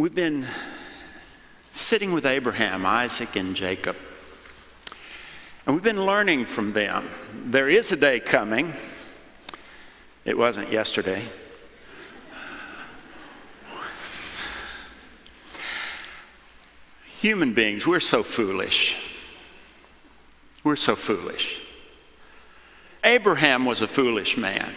[0.00, 0.48] we've been
[1.88, 3.96] sitting with Abraham, Isaac, and Jacob.
[5.66, 7.50] And we've been learning from them.
[7.52, 8.72] There is a day coming.
[10.24, 11.30] It wasn't yesterday.
[17.20, 18.94] Human beings, we're so foolish.
[20.64, 21.46] We're so foolish.
[23.04, 24.74] Abraham was a foolish man,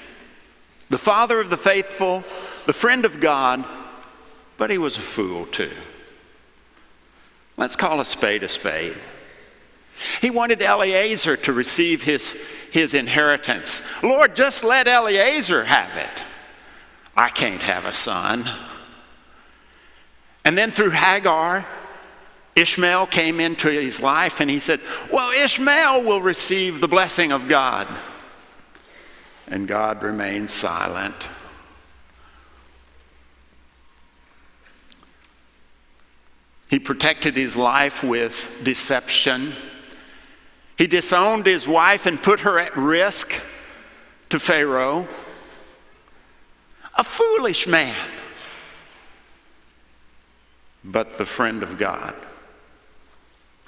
[0.89, 2.23] the father of the faithful,
[2.67, 3.82] the friend of God,
[4.57, 5.71] but he was a fool too.
[7.57, 8.97] Let's call a spade a spade.
[10.21, 12.21] He wanted Eliezer to receive his,
[12.71, 13.69] his inheritance.
[14.01, 16.19] Lord, just let Eliezer have it.
[17.15, 18.43] I can't have a son.
[20.45, 21.65] And then through Hagar,
[22.55, 24.79] Ishmael came into his life and he said,
[25.11, 27.87] Well, Ishmael will receive the blessing of God.
[29.47, 31.15] And God remained silent.
[36.69, 38.31] He protected his life with
[38.63, 39.53] deception.
[40.77, 43.27] He disowned his wife and put her at risk
[44.31, 45.07] to Pharaoh.
[46.95, 48.09] A foolish man,
[50.83, 52.13] but the friend of God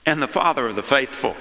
[0.06, 1.36] and the father of the faithful.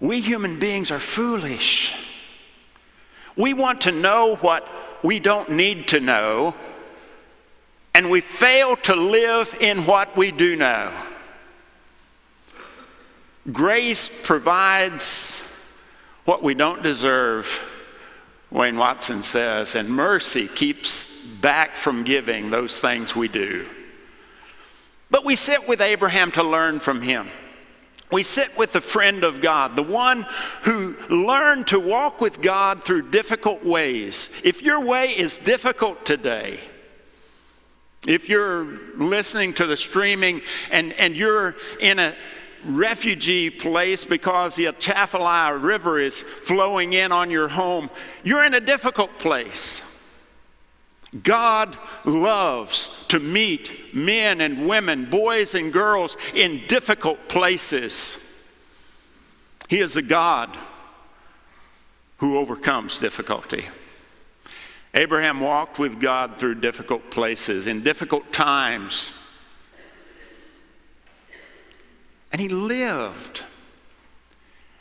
[0.00, 1.92] We human beings are foolish.
[3.38, 4.62] We want to know what
[5.04, 6.54] we don't need to know
[7.96, 11.02] and we fail to live in what we do know.
[13.50, 15.02] Grace provides
[16.26, 17.46] what we don't deserve,
[18.52, 20.94] Wayne Watson says, and mercy keeps
[21.40, 23.64] back from giving those things we do.
[25.10, 27.30] But we sit with Abraham to learn from him.
[28.12, 30.26] We sit with the friend of God, the one
[30.66, 34.14] who learned to walk with God through difficult ways.
[34.44, 36.58] If your way is difficult today,
[38.04, 38.64] if you're
[38.96, 42.14] listening to the streaming and, and you're in a
[42.68, 46.14] refugee place because the Atchafalaya River is
[46.46, 47.90] flowing in on your home,
[48.24, 49.82] you're in a difficult place.
[51.26, 57.94] God loves to meet men and women, boys and girls in difficult places.
[59.68, 60.56] He is a God
[62.18, 63.62] who overcomes difficulty.
[64.96, 69.12] Abraham walked with God through difficult places, in difficult times.
[72.32, 73.40] And he lived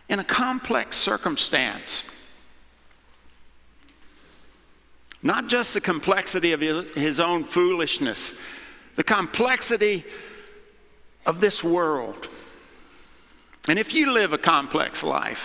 [0.07, 2.03] in a complex circumstance.
[5.21, 8.21] Not just the complexity of his own foolishness,
[8.95, 10.05] the complexity
[11.25, 12.25] of this world.
[13.67, 15.37] And if you live a complex life,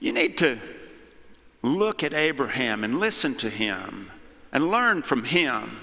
[0.00, 0.60] you need to
[1.62, 4.10] look at Abraham and listen to him
[4.52, 5.78] and learn from him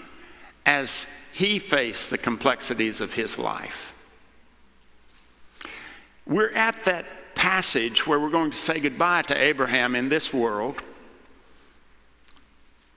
[0.65, 0.91] as
[1.33, 3.69] he faced the complexities of his life.
[6.27, 10.75] We're at that passage where we're going to say goodbye to Abraham in this world.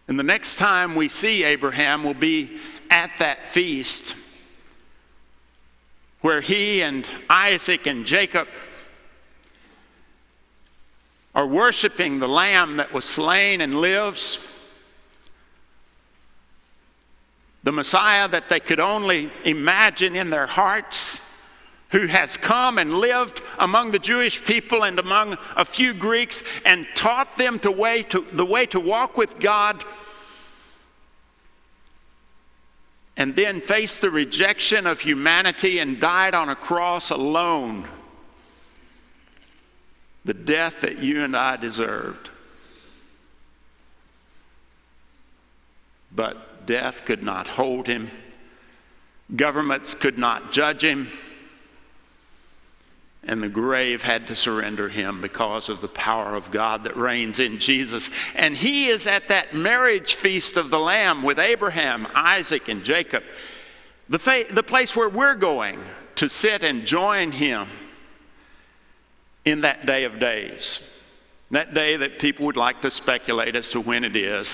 [0.08, 2.58] And the next time we see Abraham will be
[2.90, 4.14] at that feast
[6.20, 8.46] where he and Isaac and Jacob
[11.34, 14.38] are worshiping the Lamb that was slain and lives,
[17.64, 21.20] the Messiah that they could only imagine in their hearts,
[21.90, 26.86] who has come and lived among the Jewish people and among a few Greeks and
[27.00, 29.82] taught them the way to, the way to walk with God.
[33.16, 37.86] And then faced the rejection of humanity and died on a cross alone
[40.24, 42.28] the death that you and I deserved.
[46.14, 48.10] But death could not hold him,
[49.34, 51.10] governments could not judge him,
[53.24, 57.38] and the grave had to surrender him because of the power of God that reigns
[57.38, 58.08] in Jesus.
[58.34, 63.22] And he is at that marriage feast of the Lamb with Abraham, Isaac, and Jacob,
[64.08, 65.80] the, fa- the place where we're going
[66.16, 67.68] to sit and join him
[69.44, 70.80] in that day of days.
[71.50, 74.50] That day that people would like to speculate as to when it is.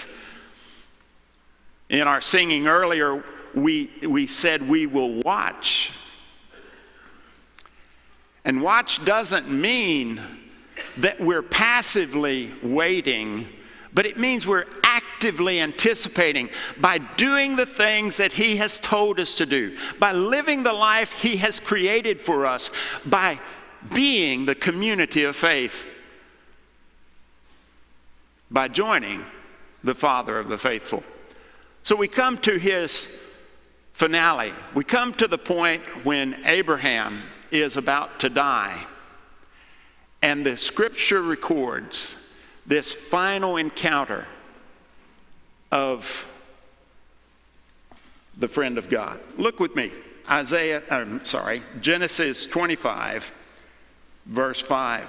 [1.90, 3.23] In our singing earlier,
[3.56, 5.90] we, we said we will watch.
[8.44, 10.38] And watch doesn't mean
[11.02, 13.49] that we're passively waiting,
[13.94, 16.49] but it means we're actively anticipating
[16.81, 21.08] by doing the things that He has told us to do, by living the life
[21.20, 22.69] He has created for us,
[23.11, 23.38] by
[23.95, 25.71] being the community of faith
[28.51, 29.25] by joining
[29.85, 31.03] the father of the faithful.
[31.85, 33.07] So we come to his
[33.99, 34.53] finale.
[34.75, 38.85] We come to the point when Abraham is about to die.
[40.23, 41.97] And the scripture records
[42.69, 44.27] this final encounter
[45.71, 46.01] of
[48.41, 49.21] the friend of God.
[49.39, 49.91] Look with me.
[50.31, 53.23] Isaiah, I'm sorry, Genesis 25,
[54.29, 55.09] verse 5.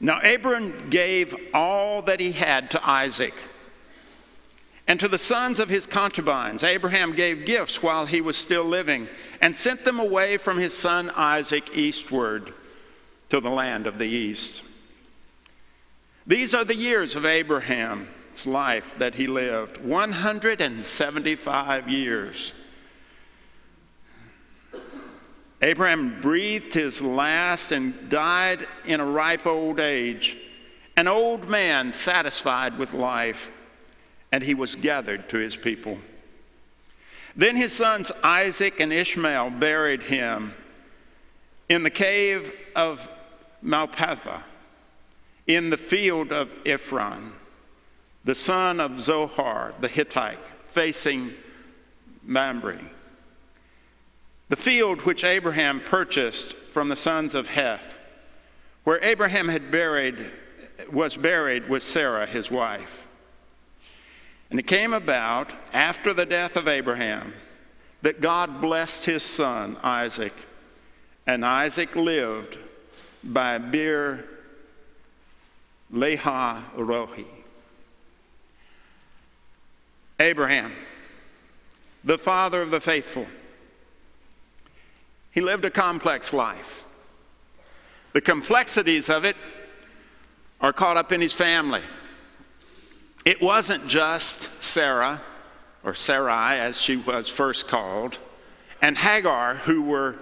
[0.00, 3.32] Now, Abram gave all that he had to Isaac.
[4.86, 9.08] And to the sons of his concubines, Abraham gave gifts while he was still living
[9.40, 12.52] and sent them away from his son Isaac eastward
[13.30, 14.60] to the land of the east.
[16.26, 18.08] These are the years of Abraham's
[18.44, 22.52] life that he lived 175 years.
[25.64, 30.36] Abraham breathed his last and died in a ripe old age,
[30.94, 33.38] an old man satisfied with life,
[34.30, 35.98] and he was gathered to his people.
[37.34, 40.52] Then his sons Isaac and Ishmael buried him
[41.70, 42.42] in the cave
[42.76, 42.98] of
[43.62, 44.44] Machpelah,
[45.46, 47.32] in the field of Ephron,
[48.26, 50.38] the son of Zohar the Hittite,
[50.74, 51.32] facing
[52.22, 52.80] Mamre.
[54.54, 57.82] The field which Abraham purchased from the sons of Heth,
[58.84, 60.14] where Abraham had buried,
[60.92, 62.88] was buried with Sarah, his wife.
[64.50, 67.34] And it came about after the death of Abraham
[68.04, 70.32] that God blessed his son Isaac,
[71.26, 72.56] and Isaac lived
[73.24, 74.24] by Beer
[75.92, 77.24] Lahai Roi.
[80.20, 80.72] Abraham,
[82.04, 83.26] the father of the faithful
[85.34, 86.64] he lived a complex life.
[88.14, 89.34] The complexities of it
[90.60, 91.82] are caught up in his family.
[93.26, 95.20] It wasn't just Sarah,
[95.82, 98.14] or Sarai as she was first called,
[98.80, 100.14] and Hagar who were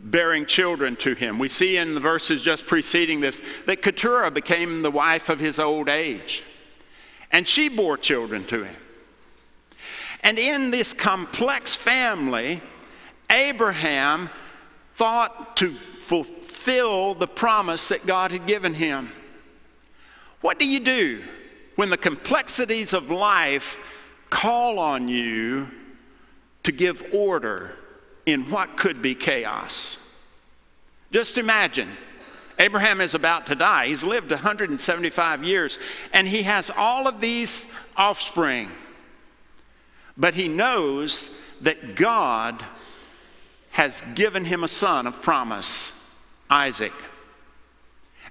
[0.00, 1.38] bearing children to him.
[1.38, 5.58] We see in the verses just preceding this that Keturah became the wife of his
[5.60, 6.42] old age,
[7.30, 8.76] and she bore children to him.
[10.22, 12.60] And in this complex family,
[13.30, 14.30] Abraham
[14.98, 15.76] thought to
[16.08, 19.10] fulfill the promise that God had given him.
[20.40, 21.20] What do you do
[21.76, 23.62] when the complexities of life
[24.30, 25.66] call on you
[26.64, 27.72] to give order
[28.26, 29.98] in what could be chaos?
[31.12, 31.96] Just imagine.
[32.58, 33.86] Abraham is about to die.
[33.86, 35.76] He's lived 175 years,
[36.12, 37.52] and he has all of these
[37.96, 38.70] offspring.
[40.16, 41.16] But he knows
[41.62, 42.60] that God
[43.78, 45.72] has given him a son of promise,
[46.50, 46.90] Isaac.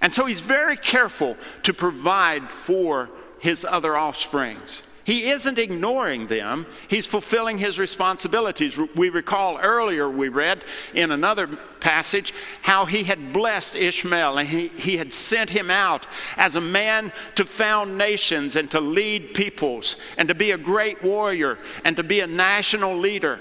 [0.02, 3.08] And so he's very careful to provide for
[3.40, 4.82] his other offsprings.
[5.04, 8.74] He isn't ignoring them, he's fulfilling his responsibilities.
[8.94, 10.62] We recall earlier, we read
[10.92, 11.48] in another
[11.80, 12.30] passage,
[12.60, 16.04] how he had blessed Ishmael and he, he had sent him out
[16.36, 21.02] as a man to found nations and to lead peoples and to be a great
[21.02, 23.40] warrior and to be a national leader.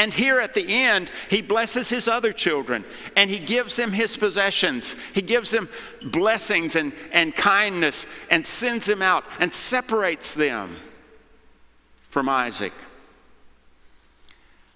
[0.00, 2.86] And here at the end, he blesses his other children
[3.16, 4.82] and he gives them his possessions.
[5.12, 5.68] He gives them
[6.10, 7.94] blessings and, and kindness
[8.30, 10.78] and sends them out and separates them
[12.14, 12.72] from Isaac.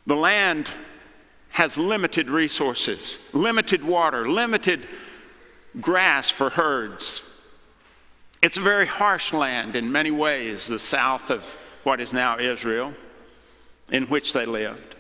[0.07, 0.67] The land
[1.55, 4.87] has limited resources, limited water, limited
[5.81, 7.23] grass for herds.
[8.43, 11.41] It's a very harsh land in many ways, the south of
[11.83, 12.93] what is now Israel,
[13.91, 14.97] in which they lived.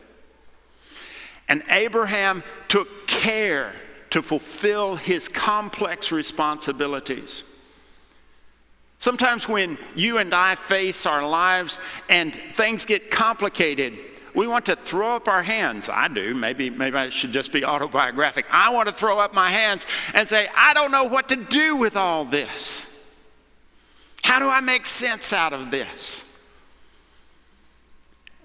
[1.49, 2.89] And Abraham took
[3.23, 3.73] care
[4.13, 7.43] to fulfill his complex responsibilities.
[9.01, 11.77] Sometimes when you and I face our lives
[12.09, 13.93] and things get complicated,
[14.35, 15.85] we want to throw up our hands.
[15.93, 16.35] I do.
[16.35, 18.47] Maybe, maybe I should just be autobiographic.
[18.51, 21.77] I want to throw up my hands and say, I don't know what to do
[21.77, 22.85] with all this.
[24.23, 26.21] How do I make sense out of this?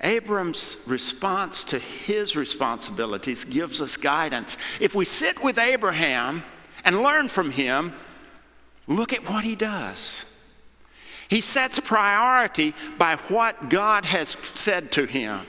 [0.01, 4.56] Abram's response to his responsibilities gives us guidance.
[4.79, 6.44] If we sit with Abraham
[6.86, 7.94] and learn from him,
[8.88, 9.98] look at what he does.
[11.29, 15.46] He sets priority by what God has said to him.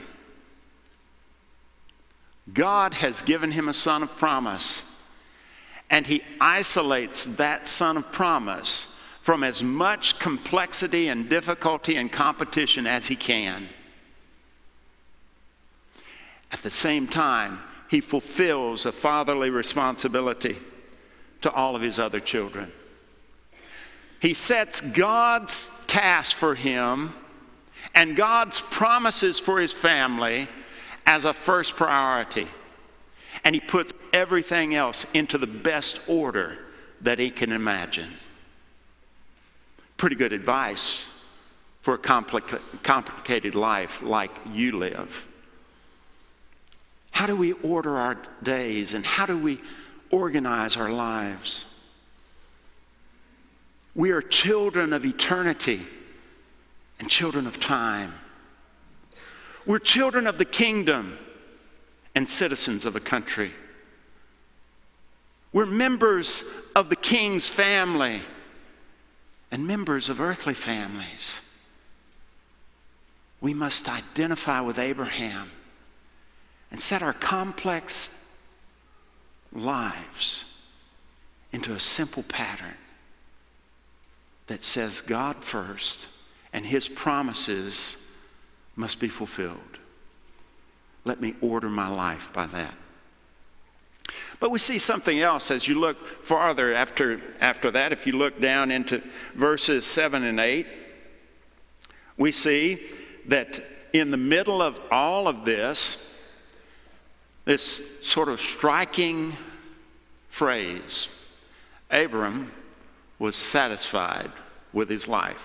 [2.53, 4.81] God has given him a son of promise,
[5.89, 8.85] and he isolates that son of promise
[9.25, 13.69] from as much complexity and difficulty and competition as he can.
[16.51, 20.57] At the same time, he fulfills a fatherly responsibility
[21.41, 22.71] to all of his other children.
[24.19, 25.51] He sets God's
[25.87, 27.13] task for him
[27.95, 30.47] and God's promises for his family
[31.05, 32.45] as a first priority.
[33.43, 36.57] And he puts everything else into the best order
[37.03, 38.15] that he can imagine.
[39.97, 41.03] Pretty good advice
[41.83, 45.09] for a complica- complicated life like you live.
[47.11, 49.59] How do we order our days and how do we
[50.11, 51.65] organize our lives?
[53.95, 55.85] We are children of eternity
[56.99, 58.13] and children of time.
[59.67, 61.17] We're children of the kingdom
[62.15, 63.51] and citizens of a country.
[65.53, 66.43] We're members
[66.75, 68.21] of the king's family
[69.51, 71.39] and members of earthly families.
[73.41, 75.49] We must identify with Abraham
[76.71, 77.93] and set our complex
[79.51, 80.45] lives
[81.51, 82.75] into a simple pattern
[84.47, 86.05] that says God first
[86.53, 87.97] and His promises
[88.75, 89.59] must be fulfilled.
[91.03, 92.73] Let me order my life by that.
[94.39, 95.97] But we see something else as you look
[96.27, 97.91] farther after, after that.
[97.91, 98.99] If you look down into
[99.39, 100.65] verses 7 and 8,
[102.17, 102.77] we see
[103.29, 103.47] that
[103.93, 105.79] in the middle of all of this,
[107.45, 107.81] this
[108.13, 109.35] sort of striking
[110.37, 111.07] phrase
[111.89, 112.51] Abram
[113.19, 114.31] was satisfied
[114.73, 115.35] with his life.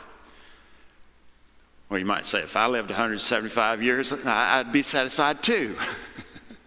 [1.90, 5.76] Well, you might say, if I lived 175 years, I'd be satisfied too.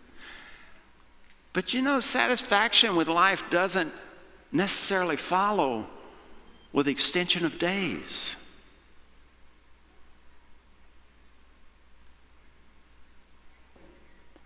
[1.54, 3.92] but you know, satisfaction with life doesn't
[4.52, 5.88] necessarily follow
[6.74, 8.36] with extension of days.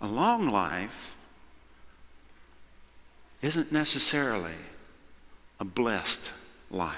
[0.04, 0.92] A long life
[3.42, 4.58] isn't necessarily
[5.62, 6.30] a blessed
[6.70, 6.98] life.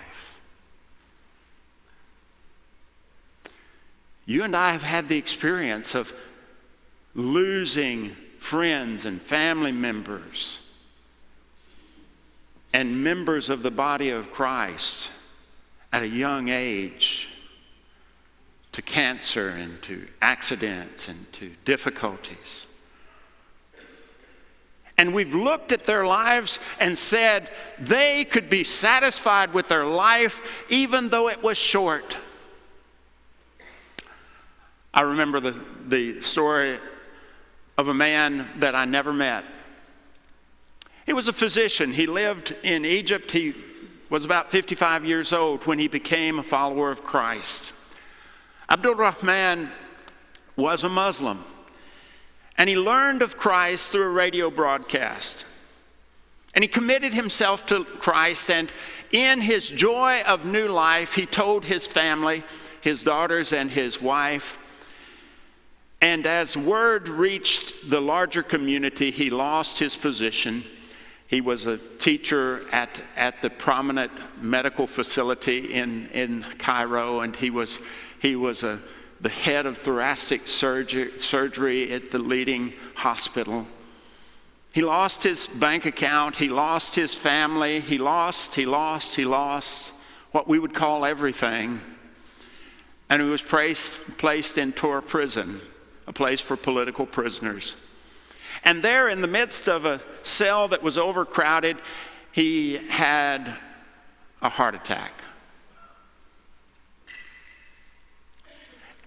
[4.25, 6.07] You and I have had the experience of
[7.13, 8.15] losing
[8.49, 10.57] friends and family members
[12.73, 15.09] and members of the body of Christ
[15.93, 17.27] at a young age
[18.73, 22.65] to cancer and to accidents and to difficulties.
[24.97, 27.49] And we've looked at their lives and said
[27.89, 30.31] they could be satisfied with their life
[30.69, 32.05] even though it was short.
[34.93, 36.79] I remember the, the story
[37.77, 39.43] of a man that I never met.
[41.05, 41.93] He was a physician.
[41.93, 43.25] He lived in Egypt.
[43.29, 43.53] He
[44.09, 47.73] was about 55 years old when he became a follower of Christ.
[48.69, 49.69] Abdul Rahman
[50.57, 51.43] was a Muslim.
[52.57, 55.43] And he learned of Christ through a radio broadcast.
[56.53, 58.71] And he committed himself to Christ, and
[59.11, 62.43] in his joy of new life, he told his family,
[62.81, 64.41] his daughters, and his wife,
[66.01, 70.63] and as word reached the larger community, he lost his position.
[71.27, 77.49] He was a teacher at, at the prominent medical facility in, in Cairo, and he
[77.49, 77.75] was,
[78.21, 78.79] he was a,
[79.21, 83.65] the head of thoracic surgery, at the leading hospital.
[84.73, 89.67] He lost his bank account, he lost his family, he lost, he lost, he lost
[90.33, 91.79] what we would call everything.
[93.09, 93.81] And he was placed,
[94.17, 95.61] placed in Tora prison
[96.07, 97.73] a place for political prisoners.
[98.63, 100.01] And there, in the midst of a
[100.37, 101.77] cell that was overcrowded,
[102.31, 103.57] he had
[104.41, 105.13] a heart attack.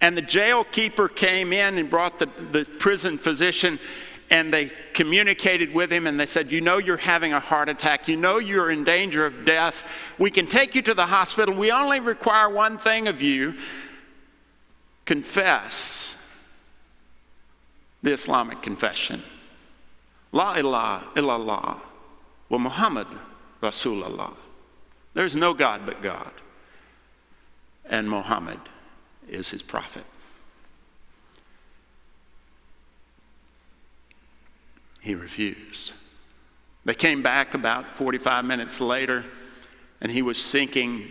[0.01, 3.77] And the jail keeper came in and brought the, the prison physician,
[4.29, 8.07] and they communicated with him, and they said, You know, you're having a heart attack.
[8.07, 9.73] You know, you're in danger of death.
[10.19, 11.57] We can take you to the hospital.
[11.57, 13.53] We only require one thing of you
[15.05, 15.75] confess
[18.03, 19.23] the Islamic confession.
[20.31, 21.81] La ilaha illallah
[22.49, 23.07] wa Muhammad
[23.61, 24.35] Rasulullah.
[25.15, 26.31] There's no God but God.
[27.89, 28.59] And Muhammad
[29.29, 30.03] is his prophet.
[35.01, 35.93] He refused.
[36.85, 39.23] They came back about 45 minutes later,
[40.01, 41.07] and he was sinking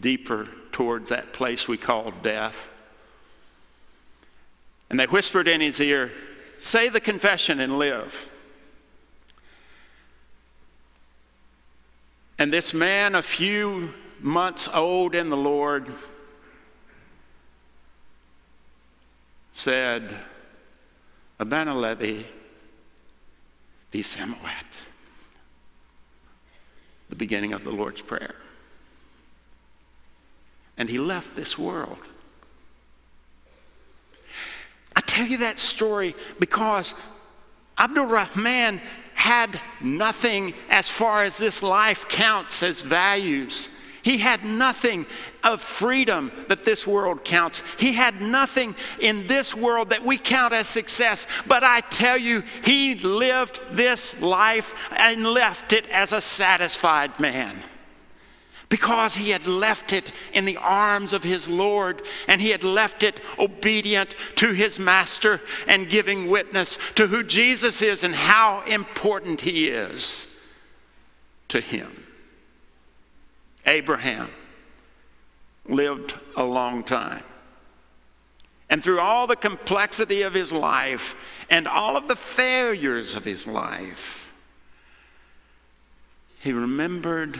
[0.00, 2.54] deeper towards that place we call death.
[4.90, 6.10] And they whispered in his ear,
[6.60, 8.08] Say the confession and live.
[12.38, 15.88] And this man, a few months old in the Lord,
[19.64, 20.24] said,
[21.38, 22.22] Abana Levi
[23.92, 24.64] Visamuat.
[27.10, 28.34] The beginning of the Lord's Prayer.
[30.78, 31.98] and he left this world.
[34.94, 36.92] I tell you that story because
[37.76, 38.80] Abdul Rahman
[39.14, 43.68] had nothing as far as this life counts as values.
[44.02, 45.06] He had nothing
[45.42, 47.60] of freedom that this world counts.
[47.78, 51.18] He had nothing in this world that we count as success.
[51.48, 57.62] But I tell you, he lived this life and left it as a satisfied man
[58.70, 63.02] because he had left it in the arms of his Lord and he had left
[63.02, 69.40] it obedient to his master and giving witness to who Jesus is and how important
[69.40, 70.26] he is
[71.48, 72.04] to him.
[73.66, 74.30] Abraham
[75.68, 77.24] lived a long time.
[78.70, 81.00] And through all the complexity of his life
[81.50, 83.96] and all of the failures of his life,
[86.40, 87.36] he remembered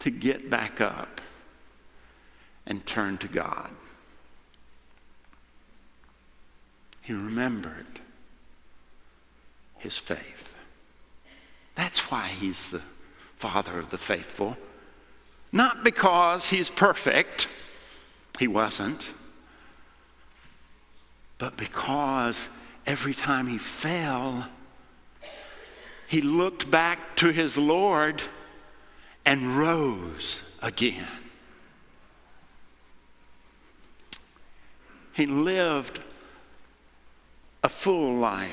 [0.00, 1.08] to get back up
[2.66, 3.70] and turn to God.
[7.02, 8.00] He remembered
[9.78, 10.18] his faith.
[11.76, 12.82] That's why he's the
[13.40, 14.56] father of the faithful.
[15.52, 17.46] Not because he's perfect,
[18.38, 19.02] he wasn't,
[21.38, 22.38] but because
[22.86, 24.48] every time he fell,
[26.08, 28.20] he looked back to his Lord
[29.24, 31.06] and rose again.
[35.14, 35.98] He lived
[37.62, 38.52] a full life.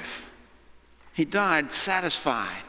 [1.14, 2.65] He died satisfied.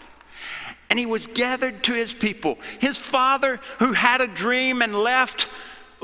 [0.88, 2.56] And he was gathered to his people.
[2.80, 5.46] His father, who had a dream and left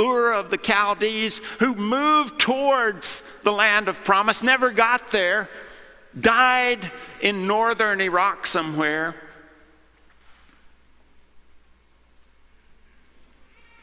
[0.01, 3.07] Ur of the Chaldees, who moved towards
[3.45, 5.49] the land of promise, never got there,
[6.21, 6.79] died
[7.23, 9.15] in northern Iraq somewhere.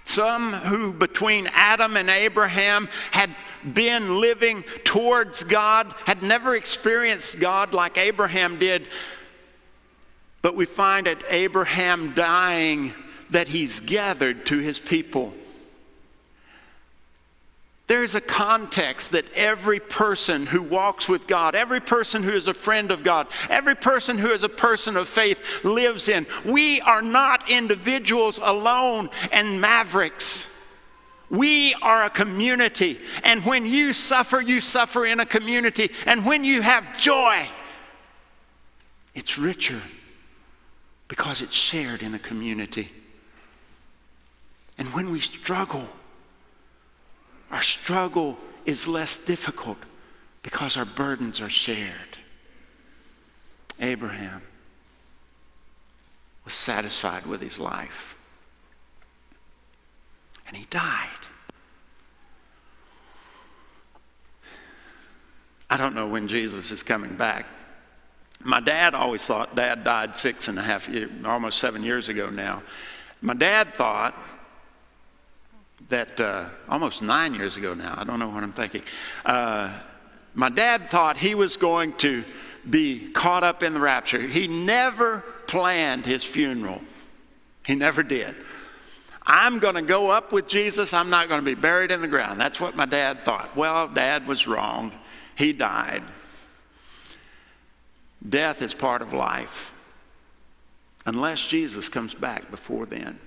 [0.07, 3.29] Some who, between Adam and Abraham, had
[3.75, 8.87] been living towards God, had never experienced God like Abraham did.
[10.41, 12.93] But we find at Abraham dying
[13.31, 15.33] that he's gathered to his people.
[17.87, 22.53] There's a context that every person who walks with God, every person who is a
[22.63, 26.25] friend of God, every person who is a person of faith lives in.
[26.53, 30.25] We are not individuals alone and mavericks.
[31.31, 32.97] We are a community.
[33.23, 35.89] And when you suffer, you suffer in a community.
[36.05, 37.47] And when you have joy,
[39.15, 39.81] it's richer
[41.09, 42.89] because it's shared in a community.
[44.77, 45.89] And when we struggle,
[47.51, 49.79] our struggle is less difficult
[50.43, 52.17] because our burdens are shared.
[53.79, 54.43] Abraham
[56.45, 57.89] was satisfied with his life.
[60.47, 61.07] And he died.
[65.69, 67.45] I don't know when Jesus is coming back.
[68.43, 72.29] My dad always thought, Dad died six and a half, years, almost seven years ago
[72.29, 72.63] now.
[73.21, 74.13] My dad thought
[75.89, 78.81] that uh, almost nine years ago now, I don't know what I'm thinking.
[79.25, 79.81] Uh,
[80.35, 82.23] my dad thought he was going to
[82.69, 84.25] be caught up in the rapture.
[84.27, 86.81] He never planned his funeral,
[87.65, 88.35] he never did.
[89.25, 90.89] I'm going to go up with Jesus.
[90.91, 92.39] I'm not going to be buried in the ground.
[92.39, 93.55] That's what my dad thought.
[93.55, 94.91] Well, dad was wrong.
[95.35, 96.01] He died.
[98.27, 99.47] Death is part of life.
[101.05, 103.19] Unless Jesus comes back before then.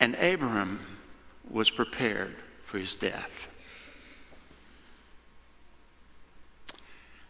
[0.00, 0.80] And Abraham
[1.50, 2.34] was prepared
[2.70, 3.30] for his death.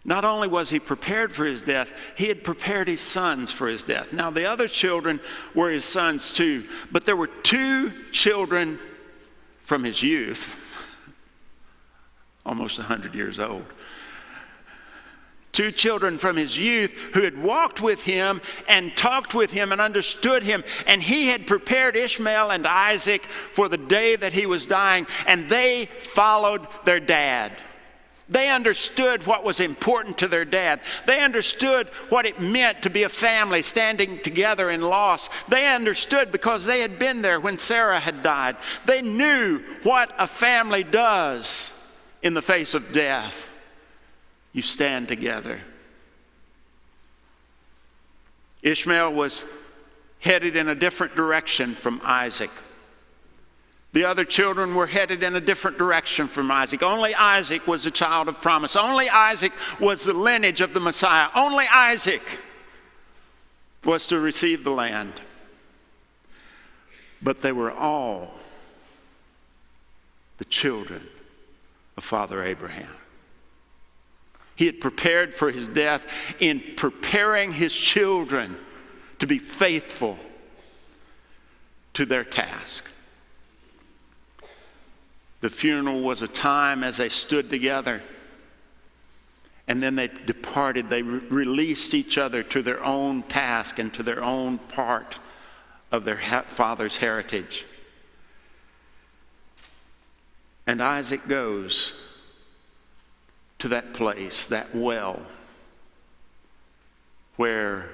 [0.04, 3.82] Not only was he prepared for his death, he had prepared his sons for his
[3.88, 4.06] death.
[4.12, 5.18] Now, the other children
[5.54, 8.78] were his sons too, but there were two children
[9.68, 10.38] from his youth,
[12.46, 13.64] almost 100 years old,
[15.54, 19.80] two children from his youth who had walked with him and talked with him and
[19.80, 20.62] understood him.
[20.86, 23.22] And he had prepared Ishmael and Isaac
[23.56, 27.52] for the day that he was dying, and they followed their dad.
[28.28, 30.80] They understood what was important to their dad.
[31.06, 35.26] They understood what it meant to be a family standing together in loss.
[35.48, 38.56] They understood because they had been there when Sarah had died.
[38.84, 41.48] They knew what a family does
[42.26, 43.32] in the face of death
[44.52, 45.62] you stand together.
[48.64, 49.44] Ishmael was
[50.20, 52.50] headed in a different direction from Isaac.
[53.94, 56.82] The other children were headed in a different direction from Isaac.
[56.82, 58.76] Only Isaac was a child of promise.
[58.78, 61.28] Only Isaac was the lineage of the Messiah.
[61.32, 62.22] Only Isaac
[63.84, 65.14] was to receive the land.
[67.22, 68.34] But they were all
[70.38, 71.06] the children
[71.96, 72.94] of Father Abraham.
[74.56, 76.00] He had prepared for his death
[76.40, 78.56] in preparing his children
[79.20, 80.18] to be faithful
[81.94, 82.84] to their task.
[85.42, 88.02] The funeral was a time as they stood together
[89.68, 90.88] and then they departed.
[90.88, 95.14] They re- released each other to their own task and to their own part
[95.90, 97.64] of their ha- father's heritage.
[100.66, 101.92] And Isaac goes
[103.60, 105.24] to that place, that well,
[107.36, 107.90] where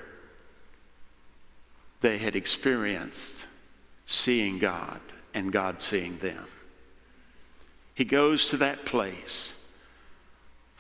[2.03, 3.45] they had experienced
[4.07, 5.01] seeing God
[5.35, 6.47] and God seeing them.
[7.95, 9.51] He goes to that place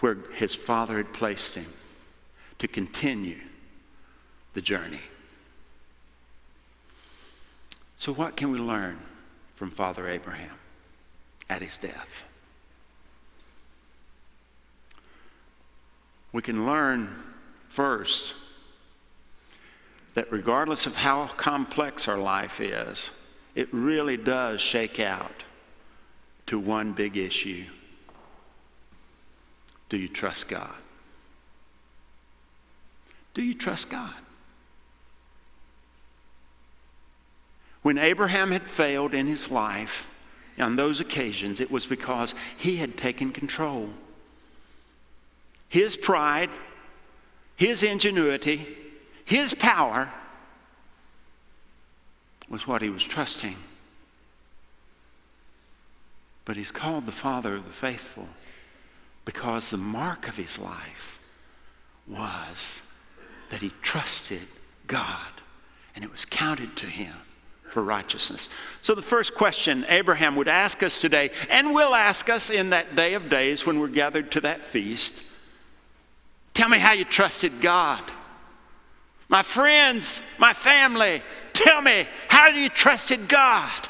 [0.00, 1.72] where his father had placed him
[2.58, 3.38] to continue
[4.54, 5.00] the journey.
[7.98, 8.98] So, what can we learn
[9.58, 10.56] from Father Abraham
[11.52, 12.08] at his death?
[16.32, 17.14] We can learn
[17.76, 18.32] first
[20.16, 23.10] that regardless of how complex our life is,
[23.54, 25.30] it really does shake out
[26.46, 27.64] to one big issue.
[29.90, 30.74] Do you trust God?
[33.34, 34.14] Do you trust God?
[37.82, 39.88] When Abraham had failed in his life
[40.58, 43.90] on those occasions, it was because he had taken control.
[45.68, 46.50] His pride,
[47.56, 48.66] his ingenuity,
[49.24, 50.12] his power
[52.50, 53.56] was what he was trusting.
[56.44, 58.28] But he's called the Father of the faithful
[59.24, 60.82] because the mark of his life
[62.08, 62.56] was
[63.50, 64.48] that he trusted
[64.88, 65.30] God
[65.94, 67.14] and it was counted to him
[67.72, 68.46] for righteousness.
[68.82, 72.96] So, the first question Abraham would ask us today, and will ask us in that
[72.96, 75.12] day of days when we're gathered to that feast
[76.54, 78.02] tell me how you trusted God.
[79.28, 80.04] My friends,
[80.38, 81.22] my family,
[81.54, 83.88] tell me how you trusted God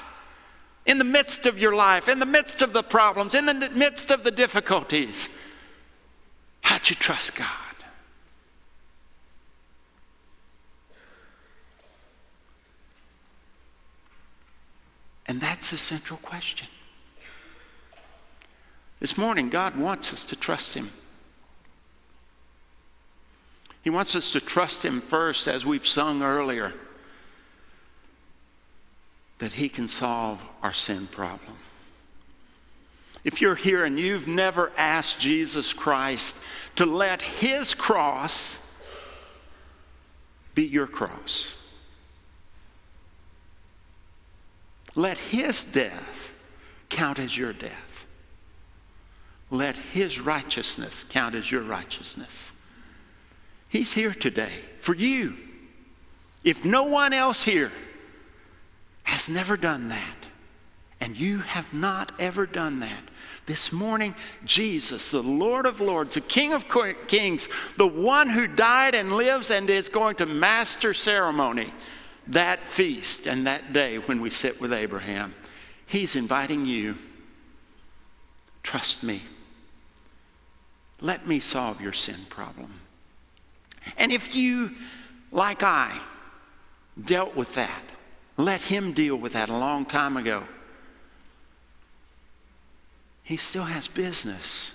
[0.87, 4.11] in the midst of your life, in the midst of the problems, in the midst
[4.11, 5.17] of the difficulties.
[6.61, 7.72] How'd you trust God?
[15.33, 16.69] And that's the central question.
[19.01, 20.93] This morning, God wants us to trust Him.
[23.81, 26.75] He wants us to trust Him first, as we've sung earlier,
[29.41, 31.57] that He can solve our sin problem.
[33.25, 36.31] If you're here and you've never asked Jesus Christ
[36.77, 38.39] to let His cross
[40.55, 41.53] be your cross,
[44.95, 46.03] let His death
[46.95, 47.73] count as your death.
[49.51, 52.31] Let His righteousness count as your righteousness.
[53.69, 55.33] He's here today for you.
[56.45, 57.71] If no one else here
[59.05, 60.17] has never done that,
[61.01, 63.03] and you have not ever done that,
[63.49, 64.15] this morning,
[64.47, 66.63] Jesus, the Lord of Lords, the King of
[67.09, 71.73] Kings, the one who died and lives and is going to master ceremony,
[72.33, 75.35] that feast and that day when we sit with Abraham,
[75.87, 76.95] He's inviting you.
[78.65, 79.23] Trust me.
[81.01, 82.81] Let me solve your sin problem.
[83.97, 84.71] And if you,
[85.33, 86.01] like I,
[87.09, 87.83] dealt with that,
[88.39, 90.45] let Him deal with that a long time ago.
[93.25, 94.73] He still has business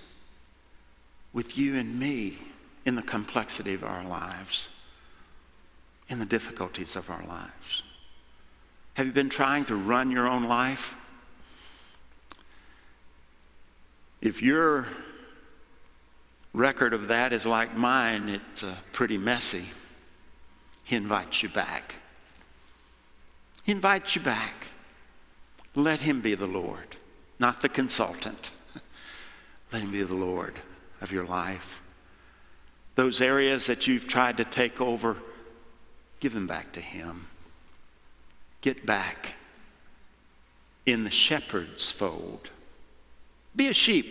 [1.33, 2.37] with you and me
[2.85, 4.67] in the complexity of our lives,
[6.09, 7.51] in the difficulties of our lives.
[8.93, 10.79] Have you been trying to run your own life?
[14.21, 14.87] If your
[16.53, 19.67] record of that is like mine, it's uh, pretty messy.
[20.85, 21.91] He invites you back.
[23.63, 24.55] He invites you back.
[25.75, 26.95] Let Him be the Lord,
[27.39, 28.39] not the consultant.
[29.71, 30.55] Let Him be the Lord
[31.01, 31.61] of your life.
[32.95, 35.17] Those areas that you've tried to take over,
[36.21, 37.27] give them back to Him.
[38.61, 39.17] Get back
[40.85, 42.49] in the shepherd's fold.
[43.55, 44.05] Be a sheep.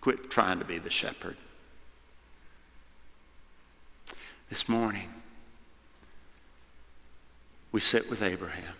[0.00, 1.36] Quit trying to be the shepherd.
[4.50, 5.10] This morning,
[7.72, 8.74] we sit with Abraham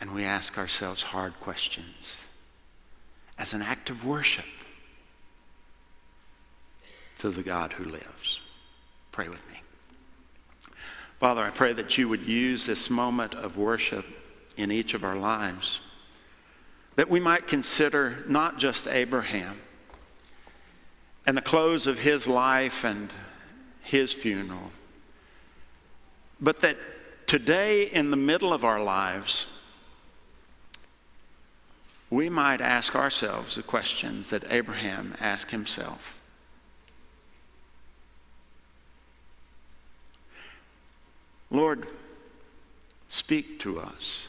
[0.00, 2.16] and we ask ourselves hard questions
[3.38, 4.44] as an act of worship
[7.20, 8.40] to the God who lives.
[9.14, 9.62] Pray with me.
[11.20, 14.04] Father, I pray that you would use this moment of worship
[14.56, 15.78] in each of our lives,
[16.96, 19.58] that we might consider not just Abraham
[21.26, 23.08] and the close of his life and
[23.84, 24.70] his funeral,
[26.40, 26.74] but that
[27.28, 29.46] today, in the middle of our lives,
[32.10, 36.00] we might ask ourselves the questions that Abraham asked himself.
[41.50, 41.86] Lord,
[43.08, 44.28] speak to us.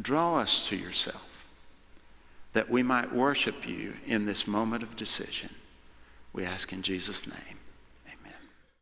[0.00, 1.22] Draw us to yourself
[2.54, 5.50] that we might worship you in this moment of decision.
[6.32, 7.58] We ask in Jesus' name.